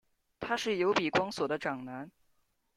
[0.39, 2.09] 他是由比光索的长男。